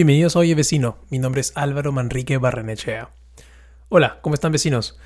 Bienvenidos 0.00 0.34
a 0.34 0.38
Oye 0.38 0.54
Vecino, 0.54 0.96
mi 1.10 1.18
nombre 1.18 1.42
es 1.42 1.52
Álvaro 1.56 1.92
Manrique 1.92 2.38
Barrenechea. 2.38 3.10
Hola, 3.90 4.18
¿cómo 4.22 4.32
están 4.32 4.50
vecinos? 4.50 4.98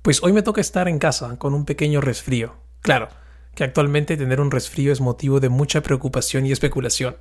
Pues 0.00 0.22
hoy 0.22 0.32
me 0.32 0.40
toca 0.40 0.62
estar 0.62 0.88
en 0.88 0.98
casa 0.98 1.38
con 1.38 1.52
un 1.52 1.66
pequeño 1.66 2.00
resfrío. 2.00 2.54
Claro, 2.80 3.10
que 3.54 3.62
actualmente 3.62 4.16
tener 4.16 4.40
un 4.40 4.50
resfrío 4.50 4.90
es 4.90 5.02
motivo 5.02 5.38
de 5.38 5.50
mucha 5.50 5.82
preocupación 5.82 6.46
y 6.46 6.52
especulación. 6.52 7.18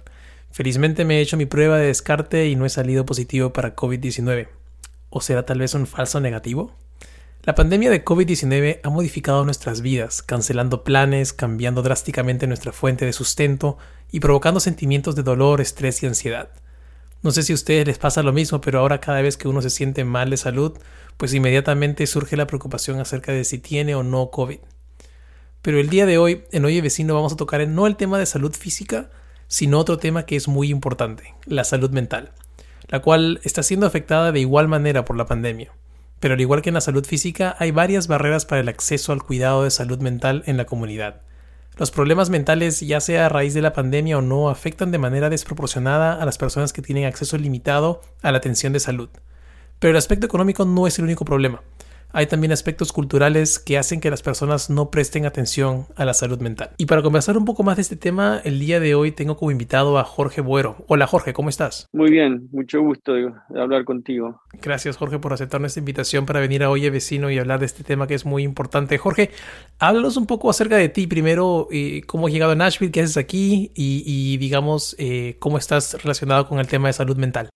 Felizmente 0.52 1.04
me 1.04 1.18
he 1.18 1.21
hecho 1.21 1.35
mi 1.35 1.45
prueba 1.45 1.77
de 1.77 1.88
descarte 1.88 2.48
y 2.48 2.55
no 2.55 2.66
he 2.66 2.70
salido 2.70 3.05
positivo 3.05 3.52
para 3.52 3.76
COVID-19. 3.76 4.48
¿O 5.09 5.20
será 5.20 5.46
tal 5.46 5.59
vez 5.59 5.73
un 5.73 5.85
falso 5.85 6.21
negativo? 6.21 6.77
La 7.44 7.55
pandemia 7.55 7.90
de 7.90 8.05
COVID-19 8.05 8.79
ha 8.84 8.90
modificado 8.90 9.44
nuestras 9.44 9.82
vidas, 9.82 10.21
cancelando 10.21 10.85
planes, 10.85 11.34
cambiando 11.34 11.82
drásticamente 11.82 12.48
nuestra 12.48 12.71
fuente 12.71 13.04
de 13.04 13.12
sustento 13.12 13.77
y 14.13 14.21
provocando 14.21 14.62
sentimientos 14.62 15.18
de 15.18 15.23
dolor, 15.23 15.60
estrés 15.60 16.01
y 16.04 16.05
ansiedad. 16.05 16.51
No 17.27 17.31
sé 17.31 17.43
si 17.43 17.51
a 17.51 17.55
ustedes 17.55 17.85
les 17.85 17.97
pasa 17.97 18.23
lo 18.23 18.31
mismo, 18.31 18.61
pero 18.61 18.79
ahora 18.79 19.01
cada 19.01 19.21
vez 19.21 19.35
que 19.35 19.49
uno 19.49 19.61
se 19.61 19.70
siente 19.70 20.05
mal 20.05 20.29
de 20.29 20.37
salud, 20.37 20.79
pues 21.17 21.33
inmediatamente 21.33 22.07
surge 22.07 22.37
la 22.37 22.47
preocupación 22.47 23.01
acerca 23.01 23.33
de 23.33 23.43
si 23.43 23.57
tiene 23.57 23.95
o 23.95 24.03
no 24.03 24.31
COVID. 24.31 24.59
Pero 25.61 25.77
el 25.77 25.89
día 25.89 26.05
de 26.05 26.17
hoy, 26.17 26.45
en 26.53 26.63
Oye 26.63 26.79
Vecino, 26.79 27.15
vamos 27.15 27.33
a 27.33 27.35
tocar 27.35 27.67
no 27.67 27.85
el 27.85 27.98
tema 27.98 28.17
de 28.17 28.25
salud 28.25 28.55
física, 28.55 29.09
sino 29.49 29.77
otro 29.77 29.98
tema 29.98 30.25
que 30.25 30.37
es 30.37 30.48
muy 30.48 30.70
importante, 30.70 31.35
la 31.43 31.65
salud 31.65 31.89
mental, 31.89 32.31
la 32.87 33.01
cual 33.01 33.41
está 33.43 33.61
siendo 33.61 33.87
afectada 33.87 34.31
de 34.31 34.39
igual 34.39 34.70
manera 34.70 35.03
por 35.03 35.17
la 35.17 35.25
pandemia. 35.25 35.73
Pero 36.21 36.35
al 36.35 36.39
igual 36.39 36.61
que 36.61 36.70
en 36.70 36.75
la 36.75 36.81
salud 36.81 37.05
física, 37.05 37.57
hay 37.59 37.71
varias 37.71 38.07
barreras 38.07 38.45
para 38.45 38.61
el 38.61 38.70
acceso 38.70 39.11
al 39.11 39.21
cuidado 39.21 39.65
de 39.65 39.71
salud 39.71 39.99
mental 39.99 40.43
en 40.45 40.55
la 40.55 40.63
comunidad. 40.63 41.23
Los 41.77 41.91
problemas 41.91 42.31
mentales, 42.31 42.79
ya 42.79 42.99
sea 42.99 43.27
a 43.27 43.29
raíz 43.29 43.53
de 43.53 43.61
la 43.61 43.73
pandemia 43.73 44.17
o 44.17 44.21
no, 44.21 44.49
afectan 44.49 44.89
de 44.89 44.97
manera 44.97 45.29
desproporcionada 45.29 46.20
a 46.20 46.25
las 46.25 46.39
personas 46.39 46.73
que 46.73 46.81
tienen 46.81 47.05
acceso 47.05 47.37
limitado 47.37 48.01
a 48.23 48.31
la 48.31 48.39
atención 48.39 48.73
de 48.73 48.79
salud. 48.79 49.09
Pero 49.77 49.91
el 49.91 49.98
aspecto 49.98 50.25
económico 50.25 50.65
no 50.65 50.87
es 50.87 50.98
el 50.98 51.05
único 51.05 51.23
problema. 51.23 51.61
Hay 52.13 52.26
también 52.27 52.54
aspectos 52.54 52.94
culturales 52.94 53.60
que 53.60 53.77
hacen 53.77 54.00
que 54.00 54.10
las 54.10 54.22
personas 54.22 54.70
no 54.70 54.90
presten 54.90 55.26
atención 55.26 55.86
a 55.96 56.05
la 56.05 56.13
salud 56.13 56.40
mental. 56.40 56.70
Y 56.77 56.86
para 56.86 57.02
conversar 57.02 57.38
un 57.38 57.44
poco 57.44 57.63
más 57.63 57.76
de 57.76 57.82
este 57.82 57.98
tema, 57.98 58.40
el 58.46 58.60
día 58.60 58.80
de 58.80 58.96
hoy 58.96 59.12
tengo 59.12 59.36
como 59.36 59.52
invitado 59.52 60.00
a 60.00 60.05
Jorge 60.05 60.40
Buero. 60.40 60.78
Hola 60.88 61.05
Jorge, 61.05 61.34
¿cómo 61.34 61.50
estás? 61.50 61.88
Muy 61.91 62.10
bien, 62.10 62.48
mucho 62.52 62.82
gusto 62.82 63.13
de 63.13 63.32
hablar 63.60 63.84
contigo. 63.84 64.41
Gracias 64.62 64.96
Jorge 64.96 65.19
por 65.19 65.34
aceptar 65.34 65.59
nuestra 65.59 65.80
invitación 65.80 66.25
para 66.25 66.40
venir 66.40 66.63
a 66.63 66.69
Oye 66.69 66.90
Vecino 66.90 67.30
y 67.30 67.38
hablar 67.38 67.59
de 67.59 67.66
este 67.66 67.84
tema 67.84 68.08
que 68.08 68.13
es 68.13 68.25
muy 68.25 68.44
importante. 68.44 68.97
Jorge, 68.97 69.31
háblanos 69.79 70.16
un 70.16 70.28
poco 70.28 70.50
acerca 70.50 70.78
de 70.78 70.88
ti. 70.90 71.07
Primero, 71.07 71.67
eh, 71.72 72.01
cómo 72.07 72.28
has 72.28 72.34
llegado 72.34 72.53
a 72.53 72.56
Nashville, 72.56 72.91
qué 72.91 73.01
haces 73.01 73.17
aquí 73.17 73.72
y, 73.75 74.38
digamos, 74.38 74.96
eh, 74.97 75.35
cómo 75.40 75.57
estás 75.57 76.01
relacionado 76.01 76.47
con 76.47 76.59
el 76.59 76.67
tema 76.67 76.88
de 76.88 76.94
salud 76.94 77.17
mental. 77.17 77.50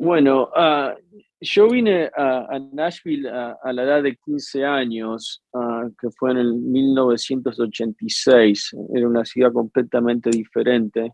Bueno, 0.00 0.48
uh, 0.54 0.94
yo 1.40 1.68
vine 1.68 2.10
a, 2.16 2.58
Nashville 2.72 3.28
a, 3.28 3.72
la 3.72 3.84
edad 3.84 4.02
de 4.02 4.16
15 4.16 4.64
años, 4.64 5.44
ah, 5.54 5.88
que 6.00 6.10
fue 6.10 6.32
en 6.32 6.38
el 6.38 6.54
1986. 6.54 8.74
Era 8.94 9.08
una 9.08 9.24
ciudad 9.24 9.52
completamente 9.52 10.30
diferente. 10.30 11.12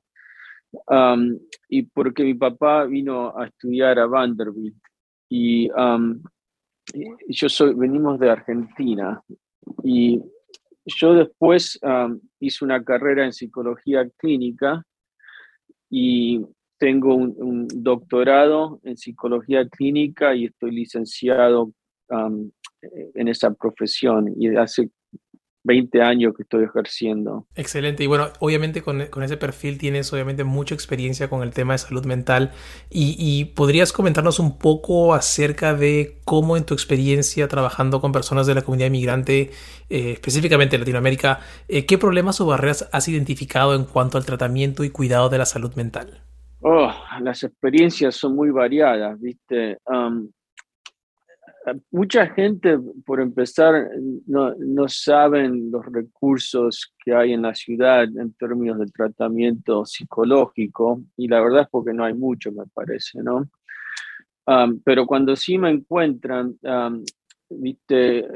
y 1.69 1.83
porque 1.83 2.25
mi 2.25 2.35
papá 2.35 2.85
vino 2.85 3.37
a 3.37 3.47
estudiar 3.47 3.99
a 3.99 4.07
Vanderbilt. 4.07 4.77
Y 5.29 5.69
yo 7.29 7.49
soy, 7.49 7.75
venimos 7.75 8.19
de 8.19 8.31
Argentina. 8.31 9.23
Y 9.83 10.23
yo 10.87 11.15
después 11.15 11.79
hice 12.41 12.65
una 12.65 12.83
carrera 12.83 13.25
en 13.25 13.33
psicología 13.33 14.09
clínica 14.17 14.83
y 15.91 16.45
tengo 16.79 17.15
un, 17.15 17.69
doctorado 17.69 18.81
en 18.85 18.97
psicología 18.97 19.69
clínica 19.69 20.35
y 20.35 20.47
estoy 20.47 20.73
licenciado 20.73 21.73
en 22.11 23.29
esa 23.29 23.55
profesión 23.55 24.33
y 24.37 24.55
hace 24.57 24.91
20 25.65 26.03
años 26.03 26.35
que 26.37 26.43
estoy 26.43 26.65
ejerciendo. 26.65 27.47
Excelente. 27.57 28.05
Y 28.05 28.07
bueno, 28.07 28.29
obviamente 28.39 28.83
con, 28.83 29.01
ese 29.01 29.37
perfil 29.39 29.79
tienes 29.79 30.13
obviamente 30.13 30.45
mucha 30.45 30.75
experiencia 30.75 31.29
con 31.29 31.43
el 31.43 31.53
tema 31.53 31.73
de 31.73 31.79
salud 31.79 32.05
mental 32.05 32.53
y, 32.91 33.47
podrías 33.57 33.93
comentarnos 33.93 34.39
un 34.39 34.59
poco 34.59 35.15
acerca 35.15 35.75
de 35.75 36.19
cómo 36.25 36.57
en 36.57 36.65
tu 36.65 36.75
experiencia 36.75 37.49
trabajando 37.49 38.01
con 38.01 38.13
personas 38.13 38.47
de 38.47 38.55
la 38.55 38.63
comunidad 38.63 38.89
inmigrante, 38.89 39.51
eh, 39.89 40.13
específicamente 40.13 40.77
en 40.77 40.83
Latinoamérica, 40.83 41.41
eh, 41.69 41.87
qué 41.87 41.99
problemas 41.99 42.41
o 42.41 42.47
barreras 42.47 42.89
has 42.93 43.09
identificado 43.09 43.75
en 43.75 43.85
cuanto 43.85 44.19
al 44.19 44.27
tratamiento 44.27 44.85
y 44.85 44.91
cuidado 44.91 45.31
de 45.31 45.39
la 45.39 45.47
salud 45.47 45.75
mental. 45.77 46.21
Oh, 46.67 46.91
las 47.21 47.43
experiencias 47.43 48.17
son 48.17 48.35
muy 48.35 48.51
variadas, 48.51 49.21
¿viste? 49.21 49.77
mucha 51.91 52.27
gente, 52.29 52.79
por 53.05 53.21
empezar, 53.21 53.91
no, 54.27 54.55
no, 54.55 54.89
saben 54.89 55.71
los 55.71 55.85
recursos 55.85 56.95
que 57.05 57.15
hay 57.15 57.35
en 57.35 57.43
la 57.43 57.55
ciudad 57.55 58.05
en 58.05 58.33
términos 58.33 58.79
de 58.79 58.87
tratamiento 58.87 59.85
psicológico, 59.85 61.03
y 61.19 61.29
la 61.29 61.43
verdad 61.43 61.63
es 61.63 61.69
porque 61.71 61.93
no 61.93 62.05
hay 62.05 62.15
mucho, 62.15 62.51
me 62.51 62.65
parece, 62.73 63.23
¿no? 63.23 63.47
pero 64.85 65.07
cuando 65.07 65.37
sí 65.37 65.59
me 65.59 65.69
encuentran, 65.69 66.57
viste, 67.51 68.27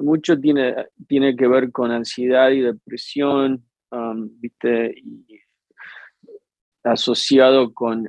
mucho 0.00 0.38
tiene, 0.38 0.86
tiene 1.06 1.34
que 1.34 1.48
ver 1.48 1.72
con 1.72 1.90
ansiedad 1.90 2.50
y 2.50 2.60
depresión, 2.60 3.64
viste, 4.38 4.94
asociado 6.82 7.72
con 7.74 8.08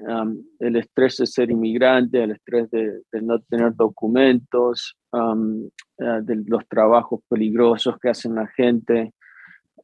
el 0.59 0.76
estrés 0.76 1.18
de 1.18 1.26
ser 1.26 1.52
inmigrante, 1.52 2.24
el 2.24 2.32
estrés 2.32 2.70
de, 2.72 3.02
no 3.22 3.40
tener 3.42 3.76
documentos, 3.76 4.98
eh, 5.14 6.22
de 6.24 6.44
los 6.48 6.68
trabajos 6.68 7.22
peligrosos 7.28 7.96
que 8.02 8.09
hacen 8.09 8.36
la 8.36 8.48
gente. 8.48 9.14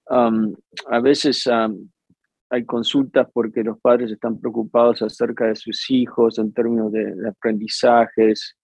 a 0.09 0.99
veces 1.01 1.47
hay 2.49 2.65
consultas 2.65 3.27
porque 3.33 3.61
los 3.61 3.77
padres 3.79 4.11
están 4.11 4.39
preocupados 4.39 5.01
acerca 5.01 5.47
de 5.47 5.55
sus 5.55 5.91
hijos 5.91 6.39
en 6.39 6.53
términos 6.53 6.91
de, 6.93 7.13
de 7.13 7.29
aprendizajes, 7.29 8.57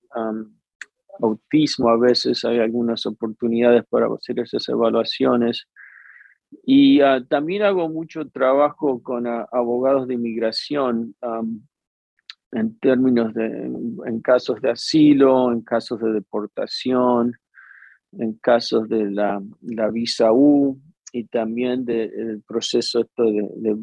autismo, 1.19 1.89
a 1.89 1.97
veces 1.97 2.43
hay 2.45 2.59
algunas 2.59 3.05
oportunidades 3.05 3.83
para 3.89 4.07
hacer 4.07 4.39
esas 4.39 4.67
evaluaciones. 4.69 5.67
Y 6.63 7.01
ah, 7.01 7.23
también 7.27 7.63
hago 7.63 7.89
mucho 7.89 8.27
trabajo 8.29 9.01
con 9.01 9.27
ah, 9.27 9.47
abogados 9.51 10.07
de 10.07 10.15
inmigración 10.15 11.15
en 12.51 12.77
términos 12.79 13.33
de, 13.33 13.45
en, 13.45 14.21
casos 14.21 14.61
de 14.61 14.71
asilo, 14.71 15.51
en 15.51 15.61
casos 15.61 15.99
de 15.99 16.13
deportación, 16.13 17.33
en 18.11 18.33
casos 18.33 18.87
de 18.87 19.09
la, 19.09 19.41
la 19.61 19.89
visa 19.89 20.31
U 20.31 20.79
y 21.11 21.25
también 21.25 21.85
del 21.85 22.43
proceso 22.47 23.01
esto 23.01 23.23
de, 23.23 23.49
de 23.55 23.73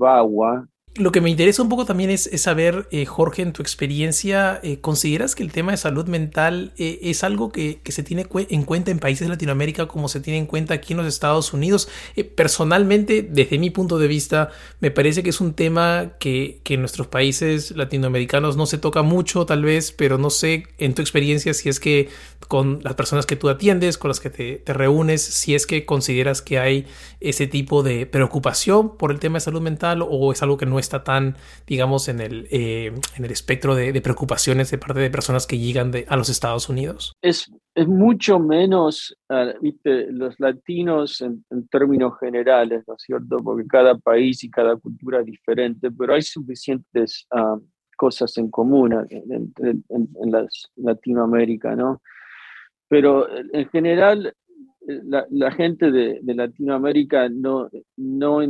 lo 0.97 1.13
que 1.13 1.21
me 1.21 1.31
interesa 1.31 1.63
un 1.63 1.69
poco 1.69 1.85
también 1.85 2.11
es, 2.11 2.29
saber, 2.35 2.89
eh, 2.91 3.07
Jorge, 3.07 3.43
en 3.43 3.53
tu 3.53 3.63
experiencia, 3.63 4.59
eh, 4.65 4.81
¿consideras 4.81 5.37
que 5.37 5.45
el 5.45 5.53
tema 5.53 5.71
de 5.71 5.79
salud 5.79 6.07
mental 6.07 6.73
eh, 6.79 6.99
es 7.03 7.23
algo 7.23 7.53
que, 7.53 7.81
se 7.85 8.03
tiene 8.03 8.27
en 8.33 8.65
cuenta 8.65 8.91
en 8.91 8.99
países 8.99 9.27
de 9.27 9.29
Latinoamérica 9.29 9.87
como 9.87 10.09
se 10.09 10.21
tiene 10.21 10.39
en 10.39 10.47
cuenta 10.47 10.75
aquí 10.75 10.93
en 10.93 10.99
los 10.99 11.07
Estados 11.07 11.53
Unidos? 11.53 11.89
personalmente, 12.35 13.23
desde 13.23 13.59
mi 13.59 13.71
punto 13.71 13.99
de 13.99 14.09
vista, 14.09 14.51
me 14.81 14.91
parece 14.91 15.23
que 15.23 15.31
es 15.31 15.41
un 15.41 15.55
tema 15.55 16.13
que, 16.19 16.61
en 16.65 16.81
nuestros 16.81 17.09
países 17.09 17.73
latinoamericanos 17.73 18.57
no 18.57 18.67
se 18.67 18.79
toca 18.79 19.03
mucho, 19.03 19.45
tal 19.45 19.65
vez, 19.65 19.93
pero 19.93 20.19
no 20.19 20.31
sé, 20.31 20.65
en 20.79 20.95
tu 20.95 21.03
experiencia, 21.03 21.53
si 21.55 21.69
es 21.69 21.81
que 21.81 22.09
con 22.47 22.81
las 22.83 22.95
personas 22.95 23.27
que 23.27 23.37
tú 23.37 23.49
atiendes, 23.49 23.99
con 23.99 24.09
las 24.09 24.21
que 24.21 24.31
te, 24.31 24.57
te 24.57 24.73
reúnes, 24.73 25.23
si 25.23 25.55
es 25.55 25.67
que 25.67 25.85
consideras 25.85 26.43
que 26.43 26.59
hay 26.59 26.87
ese 27.21 27.47
tipo 27.47 27.83
de 27.83 28.07
preocupación 28.07 28.97
por 28.97 29.11
el 29.11 29.19
tema 29.19 29.37
de 29.37 29.41
salud 29.41 29.61
mental 29.61 30.05
o 30.09 30.33
es 30.33 30.43
algo 30.43 30.57
que 30.57 30.67
no 30.67 30.80
está 30.81 31.05
tan, 31.05 31.37
digamos, 31.67 32.09
en 32.09 32.21
el, 32.21 32.49
eh, 32.51 32.93
en 33.17 33.25
el 33.25 33.31
espectro 33.31 33.75
de, 33.75 34.01
preocupaciones 34.01 34.71
de 34.71 34.79
parte 34.79 35.01
de 35.01 35.11
personas 35.11 35.47
que 35.47 35.59
llegan 35.59 35.91
de, 35.91 36.07
a 36.09 36.17
los 36.17 36.29
Estados 36.29 36.69
Unidos? 36.69 37.13
Es, 37.23 37.51
es 37.75 37.87
mucho 37.87 38.39
menos, 38.39 39.17
ah, 39.29 39.53
viste, 39.61 40.11
los 40.11 40.39
latinos 40.41 41.21
en, 41.21 41.45
términos 41.71 42.15
generales, 42.19 42.85
¿no 42.87 42.95
es 42.95 43.03
cierto? 43.03 43.37
Porque 43.39 43.67
cada 43.67 43.97
país 43.97 44.43
y 44.45 44.51
cada 44.51 44.77
cultura 44.77 45.21
es 45.21 45.27
diferente, 45.27 45.91
pero 45.91 46.15
hay 46.15 46.23
suficientes 46.23 47.27
ah, 47.31 47.57
cosas 47.97 48.37
en 48.39 48.51
común 48.51 49.07
en, 49.11 49.53
Latinoamérica, 50.77 51.77
¿no? 51.77 52.01
Pero 52.89 53.29
en 53.53 53.69
general, 53.69 54.35
la, 55.31 55.53
gente 55.53 55.91
de, 55.91 56.21
Latinoamérica 56.23 57.29
no, 57.29 57.69
no, 57.97 58.41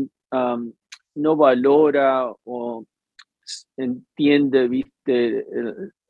no 1.20 1.36
valora 1.36 2.32
o 2.44 2.84
entiende, 3.76 4.68
viste, 4.68 5.46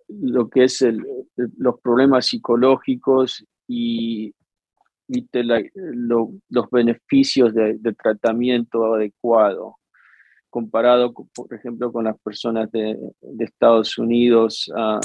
lo 0.09 0.49
que 0.49 0.65
es 0.65 0.85
los 1.37 1.81
problemas 1.81 2.27
psicológicos 2.27 3.45
y, 3.67 4.35
los 5.09 6.71
beneficios 6.71 7.53
de, 7.53 7.79
tratamiento 8.01 8.95
adecuado 8.95 9.77
comparado, 10.51 11.13
por 11.13 11.55
ejemplo, 11.55 11.93
con 11.93 12.05
las 12.05 12.19
personas 12.21 12.71
de, 12.73 12.97
Estados 13.39 13.99
Unidos, 13.99 14.71
ah, 14.77 15.01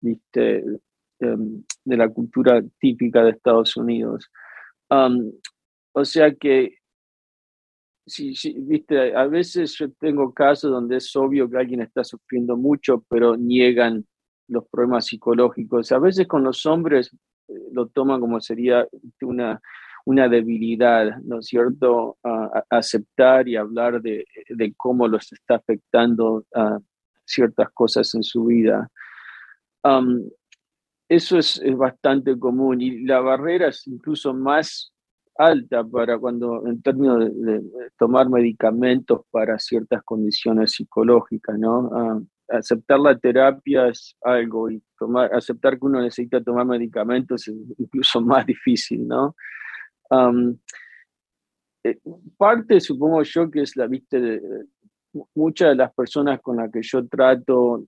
¿viste? 0.00 0.64
Em, 1.22 1.62
de 1.84 1.96
la 1.96 2.08
cultura 2.08 2.60
típica 2.80 3.22
de 3.22 3.30
Estados 3.30 3.76
Unidos. 3.76 4.28
o 5.94 6.04
sea 6.04 6.34
que, 6.34 6.78
sí, 8.06 8.34
viste, 8.58 9.14
a 9.14 9.26
veces 9.26 9.74
yo 9.78 9.90
tengo 9.92 10.32
casos 10.32 10.70
donde 10.70 10.96
es 10.96 11.14
obvio 11.16 11.48
que 11.48 11.58
alguien 11.58 11.82
está 11.82 12.04
sufriendo 12.04 12.56
mucho, 12.56 13.04
pero 13.08 13.36
niegan 13.36 14.04
los 14.48 14.66
problemas 14.68 15.06
psicológicos. 15.06 15.92
A 15.92 15.98
veces 15.98 16.26
con 16.26 16.44
los 16.44 16.66
hombres 16.66 17.10
eh, 17.48 17.52
lo 17.72 17.86
toman 17.88 18.20
como 18.20 18.40
sería 18.40 18.86
una, 19.22 19.60
una 20.04 20.28
debilidad, 20.28 21.18
¿no 21.22 21.38
es 21.38 21.46
cierto? 21.46 22.18
aceptar 22.70 23.48
y 23.48 23.56
hablar 23.56 24.00
de, 24.02 24.24
de, 24.48 24.74
cómo 24.76 25.06
los 25.08 25.32
está 25.32 25.56
afectando 25.56 26.44
a 26.54 26.78
ciertas 27.24 27.70
cosas 27.72 28.14
en 28.14 28.22
su 28.22 28.46
vida. 28.46 28.90
eso 31.08 31.38
es, 31.38 31.60
es, 31.62 31.76
bastante 31.76 32.38
común 32.38 32.80
y 32.80 33.04
la 33.04 33.20
barrera 33.20 33.68
es 33.68 33.86
incluso 33.86 34.34
más 34.34 34.91
alta 35.36 35.84
para 35.84 36.18
cuando, 36.18 36.66
en 36.66 36.82
términos 36.82 37.30
de, 37.34 37.62
tomar 37.98 38.28
medicamentos 38.28 39.22
para 39.30 39.58
ciertas 39.58 40.02
condiciones 40.02 40.72
psicológicas, 40.72 41.58
¿no? 41.58 42.26
aceptar 42.48 43.00
la 43.00 43.18
terapia 43.18 43.88
es 43.88 44.14
algo 44.20 44.70
y 44.70 44.82
tomar, 44.98 45.34
aceptar 45.34 45.78
que 45.78 45.86
uno 45.86 46.00
necesita 46.00 46.42
tomar 46.42 46.66
medicamentos 46.66 47.48
es 47.48 47.54
incluso 47.78 48.20
más 48.20 48.46
difícil, 48.46 49.06
¿no? 49.06 49.34
Eh, 51.84 51.98
parte, 52.36 52.80
supongo 52.80 53.22
yo, 53.22 53.50
que 53.50 53.62
es 53.62 53.76
la, 53.76 53.86
viste, 53.86 54.20
de, 54.20 54.40
muchas 55.34 55.70
de 55.70 55.76
las 55.76 55.92
personas 55.92 56.40
con 56.40 56.56
las 56.56 56.70
que 56.70 56.80
yo 56.82 57.06
trato, 57.08 57.86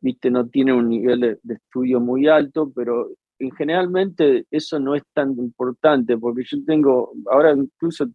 viste, 0.00 0.30
no 0.30 0.48
tienen 0.48 0.76
un 0.76 0.88
nivel 0.88 1.40
de, 1.42 1.54
estudio 1.54 2.00
muy 2.00 2.28
alto, 2.28 2.70
pero 2.74 3.08
generalmente 3.52 4.46
eso 4.50 4.78
no 4.78 4.94
es 4.94 5.02
tan 5.12 5.32
importante, 5.38 6.16
porque 6.18 6.44
yo 6.44 6.58
tengo, 6.64 7.12
ahora 7.30 7.52
incluso 7.52 8.06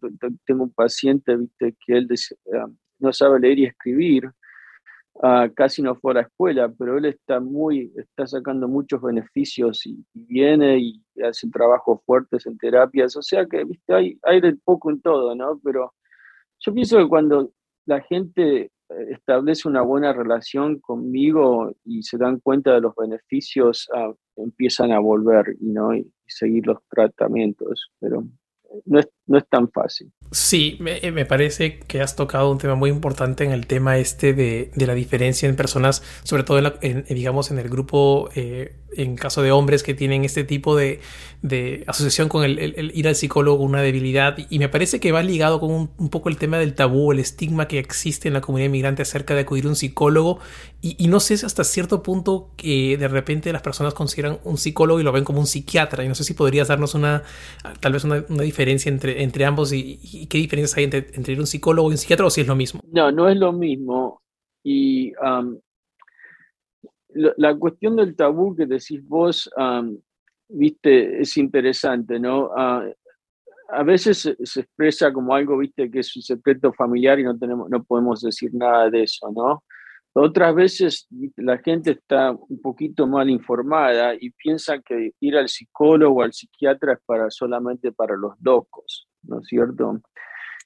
tengo 0.44 0.64
un 0.64 0.72
paciente, 0.72 1.36
viste, 1.36 1.76
que 1.84 1.98
él 1.98 2.08
no 2.98 3.12
sabe 3.12 3.40
leer 3.40 3.58
y 3.58 3.64
escribir, 3.66 4.30
Ah, 5.22 5.50
casi 5.54 5.82
no 5.82 5.94
fue 5.96 6.12
a 6.12 6.14
la 6.14 6.20
escuela, 6.22 6.72
pero 6.78 6.96
él 6.96 7.04
está 7.04 7.40
muy, 7.40 7.92
está 7.94 8.26
sacando 8.26 8.68
muchos 8.68 9.02
beneficios 9.02 9.84
y, 9.84 10.02
viene 10.14 10.78
y 10.78 11.02
hace 11.22 11.50
trabajos 11.50 12.00
fuertes 12.06 12.46
en 12.46 12.56
terapias, 12.56 13.16
o 13.16 13.22
sea 13.22 13.44
que 13.44 13.64
¿viste? 13.64 13.92
Hay, 13.92 14.18
hay 14.22 14.40
de 14.40 14.56
poco 14.56 14.90
en 14.90 15.02
todo, 15.02 15.34
¿no? 15.34 15.60
Pero 15.62 15.92
yo 16.60 16.72
pienso 16.72 16.96
que 16.96 17.08
cuando 17.08 17.50
la 17.84 18.00
gente 18.00 18.70
establece 19.10 19.68
una 19.68 19.82
buena 19.82 20.12
relación 20.12 20.80
conmigo 20.80 21.72
y 21.84 22.02
se 22.02 22.18
dan 22.18 22.40
cuenta 22.40 22.74
de 22.74 22.80
los 22.80 22.94
beneficios, 22.94 23.88
ah, 23.94 24.12
empiezan 24.36 24.92
a 24.92 24.98
volver 24.98 25.56
¿no? 25.60 25.94
y 25.94 26.10
seguir 26.26 26.66
los 26.66 26.78
tratamientos, 26.88 27.90
pero 28.00 28.24
no 28.84 28.98
es, 28.98 29.08
no 29.30 29.38
es 29.38 29.46
tan 29.48 29.70
fácil. 29.70 30.12
Sí, 30.32 30.76
me, 30.80 31.00
me, 31.12 31.24
parece 31.24 31.78
que 31.78 32.00
has 32.00 32.14
tocado 32.14 32.50
un 32.50 32.58
tema 32.58 32.74
muy 32.74 32.90
importante 32.90 33.44
en 33.44 33.52
el 33.52 33.66
tema 33.66 33.96
este 33.98 34.32
de, 34.32 34.70
de 34.74 34.86
la 34.86 34.94
diferencia 34.94 35.48
en 35.48 35.56
personas, 35.56 36.02
sobre 36.24 36.42
todo 36.42 36.60
en, 36.80 37.04
digamos 37.08 37.50
en 37.50 37.58
el 37.58 37.68
grupo, 37.68 38.28
eh, 38.34 38.76
en 38.96 39.16
caso 39.16 39.42
de 39.42 39.52
hombres 39.52 39.82
que 39.82 39.94
tienen 39.94 40.24
este 40.24 40.44
tipo 40.44 40.76
de, 40.76 41.00
de 41.42 41.84
asociación 41.86 42.28
con 42.28 42.44
el, 42.44 42.92
ir 42.94 43.08
al 43.08 43.16
psicólogo, 43.16 43.64
una 43.64 43.82
debilidad, 43.82 44.36
y 44.48 44.58
me 44.58 44.68
parece 44.68 45.00
que 45.00 45.10
va 45.12 45.22
ligado 45.22 45.58
con 45.60 45.90
un, 45.96 46.10
poco 46.10 46.28
el 46.28 46.36
tema 46.36 46.58
del 46.58 46.74
tabú, 46.74 47.12
el 47.12 47.18
estigma 47.18 47.66
que 47.66 47.78
existe 47.78 48.28
en 48.28 48.34
la 48.34 48.40
comunidad 48.40 48.66
inmigrante 48.66 49.02
acerca 49.02 49.34
de 49.34 49.40
acudir 49.40 49.66
a 49.66 49.68
un 49.68 49.76
psicólogo, 49.76 50.38
y, 50.82 51.08
no 51.08 51.20
sé 51.20 51.36
si 51.36 51.44
hasta 51.44 51.62
cierto 51.62 52.02
punto 52.02 52.50
que 52.56 52.96
de 52.96 53.06
repente 53.06 53.52
las 53.52 53.62
personas 53.62 53.94
consideran 53.94 54.38
un 54.44 54.56
psicólogo 54.56 54.98
y 54.98 55.02
lo 55.02 55.12
ven 55.12 55.24
como 55.24 55.40
un 55.40 55.46
psiquiatra, 55.46 56.04
y 56.04 56.08
no 56.08 56.14
sé 56.14 56.24
si 56.24 56.34
podrías 56.34 56.68
darnos 56.68 56.94
una, 56.94 57.22
tal 57.80 57.92
vez 57.92 58.04
una 58.04 58.42
diferencia 58.42 58.90
entre, 58.90 59.19
entre 59.22 59.44
ambos 59.44 59.72
y, 59.72 60.26
qué 60.28 60.38
diferencias 60.38 60.76
hay 60.76 60.84
entre, 60.84 61.38
un 61.38 61.46
psicólogo 61.46 61.90
y 61.90 61.92
un 61.92 61.98
psiquiatra 61.98 62.26
o 62.26 62.30
si 62.30 62.40
es 62.40 62.46
lo 62.46 62.56
mismo? 62.56 62.80
No, 62.90 63.12
no 63.12 63.28
es 63.28 63.36
lo 63.36 63.52
mismo. 63.52 64.22
Y 64.62 65.12
la, 67.08 67.54
cuestión 67.56 67.96
del 67.96 68.16
tabú 68.16 68.56
que 68.56 68.66
decís 68.66 69.06
vos, 69.06 69.50
viste, 70.48 71.20
es 71.20 71.36
interesante, 71.36 72.18
¿no? 72.18 72.50
Ah, 72.56 72.86
a 73.72 73.82
veces 73.82 74.34
se, 74.42 74.60
expresa 74.60 75.12
como 75.12 75.34
algo, 75.34 75.58
viste, 75.58 75.90
que 75.90 76.00
es 76.00 76.16
un 76.16 76.22
secreto 76.22 76.72
familiar 76.72 77.20
y 77.20 77.24
no, 77.24 77.38
tenemos, 77.38 77.70
no 77.70 77.84
podemos 77.84 78.22
decir 78.22 78.50
nada 78.54 78.90
de 78.90 79.02
eso, 79.04 79.30
¿no? 79.30 79.62
Otras 80.22 80.54
veces 80.54 81.08
la 81.36 81.56
gente 81.58 81.92
está 81.92 82.32
un 82.32 82.60
poquito 82.60 83.06
mal 83.06 83.30
informada 83.30 84.14
y 84.14 84.28
piensa 84.28 84.78
que 84.80 85.12
ir 85.18 85.34
al 85.34 85.48
psicólogo 85.48 86.20
o 86.20 86.22
al 86.22 86.34
psiquiatra 86.34 86.92
es 86.92 86.98
para 87.06 87.30
solamente 87.30 87.90
para 87.90 88.16
los 88.18 88.34
locos, 88.42 89.08
¿no 89.22 89.40
es 89.40 89.46
cierto? 89.46 90.02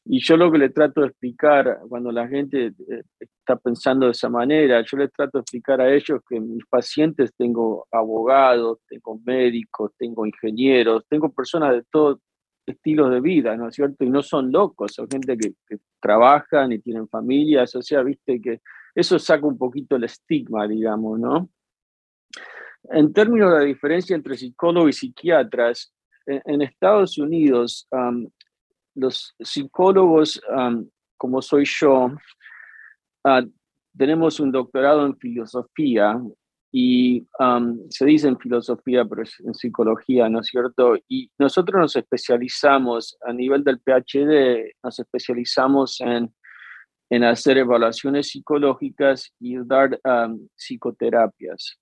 Y 0.06 0.18
yo 0.24 0.36
lo 0.36 0.50
que 0.50 0.58
le 0.58 0.70
trato 0.70 1.02
de 1.02 1.06
explicar 1.06 1.78
cuando 1.88 2.10
la 2.10 2.26
gente 2.26 2.66
eh, 2.66 3.02
está 3.20 3.54
pensando 3.54 4.06
de 4.06 4.12
esa 4.12 4.28
manera, 4.28 4.82
yo 4.82 4.96
le 4.96 5.08
trato 5.08 5.38
de 5.38 5.42
explicar 5.42 5.80
a 5.80 5.94
ellos 5.94 6.20
que 6.28 6.40
mis 6.40 6.66
pacientes 6.66 7.32
tengo 7.38 7.86
abogados, 7.92 8.80
tengo 8.88 9.20
médicos, 9.24 9.92
tengo 9.96 10.26
ingenieros, 10.26 11.04
tengo 11.08 11.32
personas 11.32 11.74
de 11.74 11.84
todo 11.92 12.18
estilo 12.66 13.08
de 13.08 13.20
vida, 13.20 13.56
¿no 13.56 13.68
es 13.68 13.74
cierto? 13.76 14.02
Y 14.02 14.10
no 14.10 14.20
son 14.20 14.50
locos, 14.50 14.94
son 14.94 15.08
gente 15.08 15.38
que, 15.38 15.52
que 15.68 15.76
trabajan 16.00 16.72
y 16.72 16.80
tienen 16.80 17.06
familias, 17.06 17.72
o 17.76 17.82
sea, 17.82 18.02
viste 18.02 18.40
que 18.40 18.60
eso 18.94 19.18
saca 19.18 19.46
un 19.46 19.58
poquito 19.58 19.96
el 19.96 20.04
estigma, 20.04 20.66
digamos, 20.68 21.18
¿no? 21.18 21.48
En 22.90 23.12
términos 23.12 23.52
de 23.52 23.58
la 23.58 23.64
diferencia 23.64 24.14
entre 24.14 24.36
psicólogos 24.36 24.90
y 24.90 24.92
psiquiatras, 24.92 25.94
en, 26.26 26.62
Estados 26.62 27.18
Unidos, 27.18 27.88
los 28.94 29.34
psicólogos, 29.38 30.40
como 31.16 31.42
soy 31.42 31.64
yo, 31.66 32.10
ah, 33.24 33.42
tenemos 33.96 34.40
un 34.40 34.50
doctorado 34.50 35.06
en 35.06 35.16
filosofía 35.16 36.20
y 36.72 37.26
se 37.88 38.04
dice 38.04 38.28
en 38.28 38.38
filosofía, 38.38 39.04
pero 39.04 39.22
es 39.22 39.38
en 39.40 39.54
psicología, 39.54 40.28
¿no 40.28 40.40
es 40.40 40.48
cierto? 40.48 40.96
Y 41.08 41.30
nosotros 41.38 41.80
nos 41.80 41.96
especializamos 41.96 43.16
a 43.24 43.32
nivel 43.32 43.62
del 43.62 43.80
PhD, 43.80 44.72
nos 44.82 44.98
especializamos 44.98 46.00
en 46.00 46.34
en 47.14 47.22
hacer 47.22 47.58
evaluaciones 47.58 48.28
psicológicas 48.28 49.32
y 49.38 49.56
dar 49.64 50.00
um, 50.04 50.48
psicoterapias. 50.56 51.78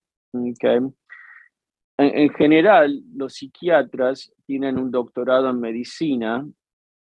En, 1.99 2.31
general, 2.35 3.03
los 3.15 3.35
psiquiatras 3.35 4.31
tienen 4.45 4.79
un 4.79 4.91
doctorado 4.91 5.49
en 5.49 5.59
medicina, 5.59 6.47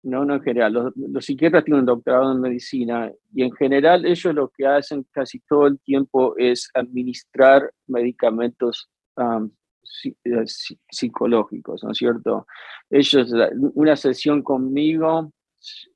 no, 0.04 0.26
no 0.26 0.36
en 0.36 0.42
general, 0.42 0.94
los, 0.96 1.26
psiquiatras 1.26 1.64
tienen 1.64 1.80
un 1.82 1.86
doctorado 1.88 2.32
en 2.32 2.40
medicina 2.40 3.12
y 3.34 3.42
en 3.42 3.52
general 3.54 4.06
ellos 4.06 4.36
lo 4.36 4.50
que 4.50 4.68
hacen 4.68 5.08
casi 5.12 5.40
todo 5.40 5.66
el 5.66 5.80
tiempo 5.80 6.36
es 6.38 6.70
administrar 6.76 7.72
medicamentos 7.88 8.90
eh, 9.18 10.46
psicológicos, 10.92 11.84
¿no 11.84 11.92
es 11.92 11.98
cierto? 11.98 12.46
Ellos, 12.92 13.34
una 13.74 13.96
sesión 13.96 14.44
conmigo 14.44 15.32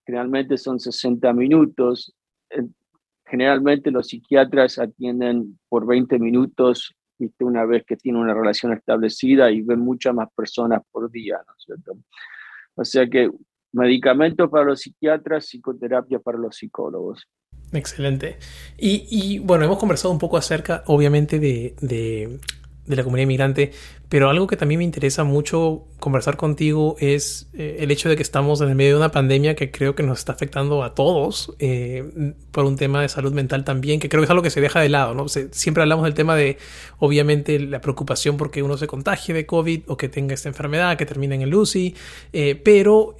generalmente 0.05 0.57
son 0.57 0.79
60 0.79 1.31
minutos. 1.33 2.13
Generalmente 3.25 3.91
los 3.91 4.07
psiquiatras 4.07 4.77
atienden 4.77 5.59
por 5.69 5.87
20 5.87 6.19
minutos 6.19 6.95
¿viste? 7.17 7.43
una 7.43 7.65
vez 7.65 7.83
que 7.85 7.95
tienen 7.95 8.21
una 8.21 8.33
relación 8.33 8.73
establecida 8.73 9.49
y 9.51 9.61
ven 9.61 9.79
muchas 9.79 10.13
más 10.13 10.29
personas 10.35 10.81
por 10.91 11.09
día, 11.09 11.37
¿no 11.47 11.53
es 11.57 11.63
cierto? 11.63 11.97
O 12.75 12.85
sea 12.85 13.07
que 13.07 13.31
medicamentos 13.71 14.49
para 14.49 14.65
los 14.65 14.81
psiquiatras, 14.81 15.45
psicoterapia 15.45 16.19
para 16.19 16.37
los 16.37 16.55
psicólogos. 16.55 17.27
Excelente. 17.71 18.37
Y, 18.77 19.39
bueno, 19.39 19.65
hemos 19.65 19.79
conversado 19.79 20.11
un 20.11 20.19
poco 20.19 20.37
acerca, 20.37 20.83
obviamente, 20.85 21.39
de, 21.39 21.73
de 22.85 22.95
la 22.95 23.03
comunidad 23.03 23.23
inmigrante, 23.23 23.71
pero 24.13 24.29
algo 24.29 24.45
que 24.45 24.57
también 24.57 24.77
me 24.77 24.83
interesa 24.83 25.23
mucho 25.23 25.87
conversar 25.99 26.37
contigo 26.37 26.97
es 26.99 27.49
eh, 27.55 27.77
el 27.79 27.89
hecho 27.89 28.09
de 28.09 28.15
que 28.15 28.21
estamos 28.21 28.61
en 28.61 28.69
el 28.69 28.75
medio 28.75 28.91
de 28.91 28.97
una 28.97 29.11
pandemia 29.11 29.55
que 29.55 29.71
creo 29.71 29.95
que 29.95 30.03
nos 30.03 30.19
está 30.19 30.33
afectando 30.33 30.83
a 30.83 30.93
todos 30.93 31.55
eh, 31.57 32.35
por 32.51 32.65
un 32.65 32.75
tema 32.75 33.01
de 33.01 33.09
salud 33.09 33.33
mental 33.33 33.63
también, 33.63 33.99
que 33.99 34.09
creo 34.09 34.21
que 34.21 34.25
es 34.25 34.29
algo 34.29 34.43
que 34.43 34.51
se 34.51 34.61
deja 34.61 34.81
de 34.81 34.89
lado, 34.89 35.15
¿no? 35.15 35.25
siempre 35.29 35.81
hablamos 35.81 36.03
del 36.03 36.13
tema 36.13 36.35
de, 36.35 36.59
obviamente, 36.99 37.57
la 37.57 37.81
preocupación 37.81 38.37
porque 38.37 38.61
uno 38.61 38.77
se 38.77 38.85
contagie 38.85 39.33
de 39.33 39.47
COVID 39.47 39.83
o 39.87 39.97
que 39.97 40.09
tenga 40.09 40.35
esta 40.35 40.47
enfermedad, 40.47 40.95
que 40.95 41.07
termine 41.07 41.33
en 41.33 41.41
el 41.41 41.55
UCI, 41.55 41.95
eh, 42.33 42.61
pero 42.63 43.15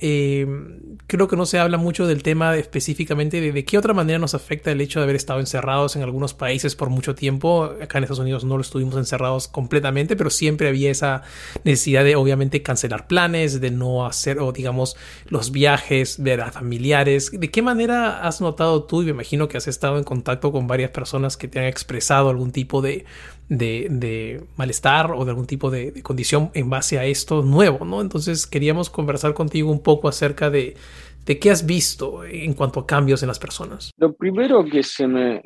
creo 1.08 1.28
que 1.28 1.36
no 1.36 1.48
se 1.48 1.58
habla 1.58 1.78
mucho 1.78 2.06
del 2.06 2.22
tema 2.22 2.56
específicamente 2.56 3.42
de, 3.42 3.52
de 3.52 3.66
qué 3.66 3.80
otra 3.80 3.96
manera 3.96 4.20
nos 4.20 4.36
afecta 4.36 4.72
el 4.72 4.82
hecho 4.82 5.00
de 5.00 5.06
haber 5.06 5.16
estado 5.16 5.40
encerrados 5.40 5.96
en 5.96 6.04
algunos 6.04 6.36
países 6.36 6.76
por 6.76 6.92
mucho 6.92 7.16
tiempo. 7.16 7.64
Acá 7.82 7.98
en 7.98 8.04
Estados 8.04 8.20
Unidos 8.20 8.44
no 8.44 8.58
lo 8.58 8.62
estuvimos 8.62 8.96
encerrados 8.98 9.48
completamente, 9.48 10.16
pero 10.16 10.30
siempre 10.30 10.68
había 10.68 10.83
esa 10.92 11.24
necesidad 11.64 12.04
de, 12.04 12.16
obviamente, 12.16 12.62
cancelar 12.62 13.08
planes, 13.08 13.62
de 13.62 13.72
no 13.72 14.06
hacer, 14.06 14.40
o 14.40 14.52
digamos, 14.52 14.96
los 15.28 15.52
viajes, 15.52 16.22
ver 16.22 16.42
a 16.42 16.52
familiares. 16.52 17.32
¿De 17.32 17.50
qué 17.50 17.62
manera 17.62 18.26
has 18.26 18.42
notado 18.42 18.84
tú, 18.84 19.02
y 19.02 19.06
me 19.06 19.12
imagino 19.12 19.48
que 19.48 19.58
has 19.58 19.68
estado 19.68 19.98
en 19.98 20.04
contacto 20.04 20.52
con 20.52 20.68
varias 20.68 20.92
personas 20.92 21.38
que 21.38 21.48
te 21.48 21.60
han 21.60 21.66
expresado 21.66 22.30
algún 22.30 22.52
tipo 22.52 22.82
de, 22.82 23.06
de, 23.50 24.44
malestar 24.58 25.12
o 25.12 25.26
de 25.26 25.32
algún 25.32 25.48
tipo 25.48 25.70
de, 25.70 26.02
condición 26.04 26.52
en 26.54 26.70
base 26.70 27.00
a 27.00 27.06
esto 27.06 27.42
nuevo, 27.42 27.86
¿no? 27.86 28.02
Entonces 28.02 28.48
queríamos 28.48 28.90
conversar 28.90 29.34
contigo 29.34 29.72
un 29.72 29.82
poco 29.82 30.08
acerca 30.08 30.50
de, 30.50 30.76
de 31.26 31.40
qué 31.40 31.52
has 31.52 31.66
visto 31.66 32.24
en 32.26 32.54
cuanto 32.54 32.82
a 32.82 32.88
cambios 32.88 33.24
en 33.24 33.28
las 33.28 33.40
personas. 33.40 33.92
Lo 33.98 34.14
primero 34.14 34.66
que 34.66 34.84
se 34.84 35.08
me, 35.08 35.42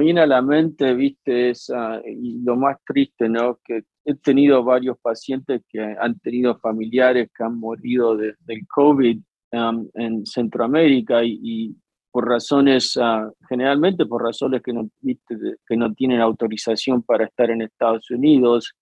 viene 0.00 0.20
a 0.20 0.26
la 0.26 0.42
mente, 0.42 0.94
viste, 0.94 1.50
es 1.50 1.68
uh, 1.70 2.06
y 2.06 2.42
lo 2.42 2.56
más 2.56 2.76
triste, 2.84 3.28
¿no? 3.28 3.58
Que 3.64 3.82
he 4.04 4.14
tenido 4.14 4.64
varios 4.64 4.98
pacientes 4.98 5.62
que 5.68 5.80
han 5.80 6.18
tenido 6.20 6.58
familiares 6.58 7.30
que 7.36 7.44
han 7.44 7.58
morido 7.58 8.16
de, 8.16 8.34
del 8.40 8.66
COVID 8.66 9.20
um, 9.52 9.88
en 9.94 10.26
Centroamérica 10.26 11.22
y, 11.24 11.38
y 11.42 11.76
por 12.12 12.28
razones, 12.28 12.96
uh, 12.96 13.32
generalmente 13.48 14.04
por 14.04 14.22
razones 14.22 14.62
que 14.62 14.72
no, 14.72 14.88
que 15.02 15.76
no 15.76 15.94
tienen 15.94 16.20
autorización 16.20 17.02
para 17.02 17.24
estar 17.24 17.50
en 17.50 17.62
Estados 17.62 18.10
Unidos, 18.10 18.74